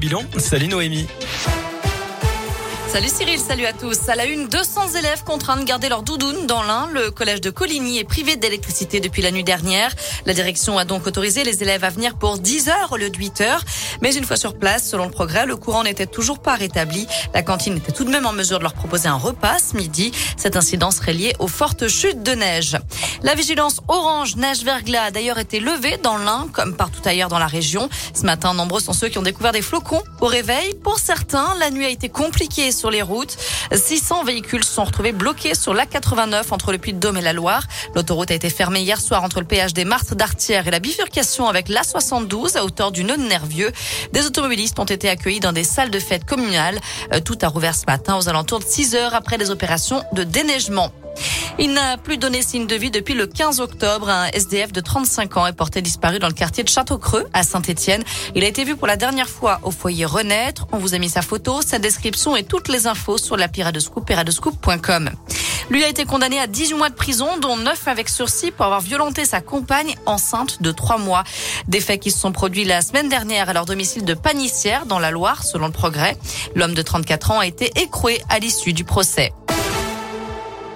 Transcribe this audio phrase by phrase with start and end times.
[0.00, 1.08] Bilan, salut Noémie.
[2.86, 4.08] Salut Cyril, salut à tous.
[4.08, 6.88] À la une, 200 élèves contraints de garder leur doudoune dans l'Ain.
[6.94, 9.92] Le collège de Coligny est privé d'électricité depuis la nuit dernière.
[10.24, 13.16] La direction a donc autorisé les élèves à venir pour 10 heures au lieu de
[13.16, 13.64] 8 heures.
[14.00, 17.08] Mais une fois sur place, selon le progrès, le courant n'était toujours pas rétabli.
[17.34, 20.12] La cantine était tout de même en mesure de leur proposer un repas ce midi.
[20.36, 22.76] Cet incident serait lié aux fortes chutes de neige.
[23.22, 27.40] La vigilance orange neige verglas a d'ailleurs été levée dans l'Ain, comme partout ailleurs dans
[27.40, 27.88] la région.
[28.14, 30.74] Ce matin, nombreux sont ceux qui ont découvert des flocons au réveil.
[30.84, 33.36] Pour certains, la nuit a été compliquée sur les routes.
[33.72, 37.64] 600 véhicules sont retrouvés bloqués sur l'A89 entre le Puy-de-Dôme et la Loire.
[37.96, 41.48] L'autoroute a été fermée hier soir entre le péage des Martres d'Artière et la bifurcation
[41.48, 43.72] avec l'A72 à hauteur du nœud nervieux.
[44.12, 46.78] Des automobilistes ont été accueillis dans des salles de fête communales.
[47.12, 50.22] Euh, tout a rouvert ce matin aux alentours de 6 heures après les opérations de
[50.22, 50.92] déneigement.
[51.60, 54.08] Il n'a plus donné signe de vie depuis le 15 octobre.
[54.08, 58.04] Un SDF de 35 ans est porté disparu dans le quartier de Château-Creux à Saint-Étienne.
[58.36, 60.68] Il a été vu pour la dernière fois au foyer Renaître.
[60.70, 63.80] On vous a mis sa photo, sa description et toutes les infos sur la Pirate
[63.80, 64.08] Scoop,
[65.68, 68.80] Lui a été condamné à 18 mois de prison, dont 9 avec sursis pour avoir
[68.80, 71.24] violenté sa compagne enceinte de 3 mois.
[71.66, 75.00] Des faits qui se sont produits la semaine dernière à leur domicile de Panissière dans
[75.00, 76.16] la Loire, selon le progrès.
[76.54, 79.32] L'homme de 34 ans a été écroué à l'issue du procès.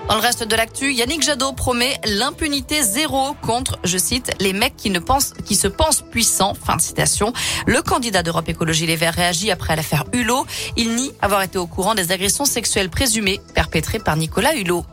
[0.08, 4.76] Dans le reste de l'actu, Yannick Jadot promet l'impunité zéro contre, je cite, les mecs
[4.76, 6.54] qui ne pensent, qui se pensent puissants.
[6.54, 7.32] Fin de citation.
[7.66, 10.44] Le candidat d'Europe Écologie Les Verts réagit après l'affaire Hulot.
[10.76, 14.84] Il nie avoir été au courant des agressions sexuelles présumées perpétrées par Nicolas Hulot.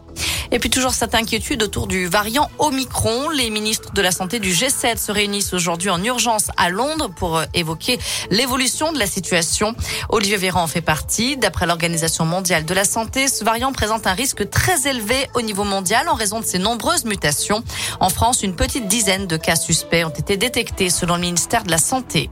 [0.51, 3.29] Et puis toujours cette inquiétude autour du variant Omicron.
[3.29, 7.37] Les ministres de la Santé du G7 se réunissent aujourd'hui en urgence à Londres pour
[7.37, 7.99] euh, évoquer
[8.31, 9.75] l'évolution de la situation.
[10.09, 11.37] Olivier Véran en fait partie.
[11.37, 15.63] D'après l'Organisation mondiale de la santé, ce variant présente un risque très élevé au niveau
[15.63, 17.63] mondial en raison de ses nombreuses mutations.
[17.99, 21.71] En France, une petite dizaine de cas suspects ont été détectés selon le ministère de
[21.71, 22.29] la Santé.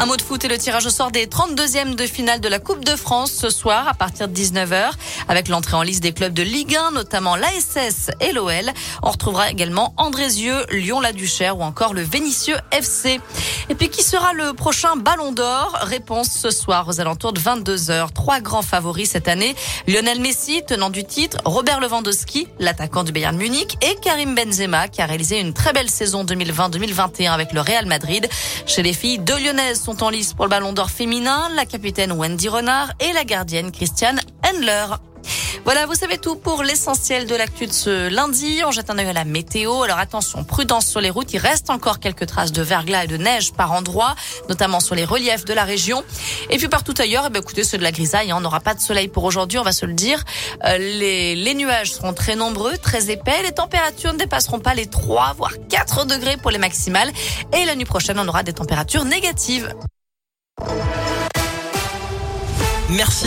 [0.00, 2.60] Un mot de foot et le tirage au sort des 32e de finale de la
[2.60, 4.92] Coupe de France ce soir à partir de 19h
[5.26, 8.72] avec l'entrée en liste des clubs de Ligue 1, notamment l'ASS et l'OL.
[9.02, 13.20] On retrouvera également Andrézieux, Lyon-la-Duchère ou encore le Vénitieux FC.
[13.70, 15.76] Et puis qui sera le prochain Ballon d'Or?
[15.82, 18.12] Réponse ce soir aux alentours de 22h.
[18.12, 19.56] Trois grands favoris cette année.
[19.88, 25.02] Lionel Messi, tenant du titre, Robert Lewandowski, l'attaquant du Bayern Munich et Karim Benzema qui
[25.02, 28.28] a réalisé une très belle saison 2020-2021 avec le Real Madrid.
[28.64, 32.12] Chez les filles, deux Lyonnaises sont en lice pour le Ballon d'Or féminin, la capitaine
[32.12, 34.84] Wendy Renard et la gardienne Christiane Hendler.
[35.64, 38.62] Voilà, vous savez tout pour l'essentiel de l'actu de ce lundi.
[38.64, 39.82] On jette un œil à la météo.
[39.82, 41.32] Alors attention, prudence sur les routes.
[41.32, 44.14] Il reste encore quelques traces de verglas et de neige par endroits,
[44.48, 46.02] notamment sur les reliefs de la région.
[46.50, 48.30] Et puis partout ailleurs, eh bien, écoutez, c'est de la grisaille.
[48.30, 48.36] Hein.
[48.38, 50.24] On n'aura pas de soleil pour aujourd'hui, on va se le dire.
[50.64, 53.42] Euh, les, les nuages seront très nombreux, très épais.
[53.42, 57.12] Les températures ne dépasseront pas les 3, voire 4 degrés pour les maximales.
[57.52, 59.74] Et la nuit prochaine, on aura des températures négatives.
[62.90, 63.26] Merci.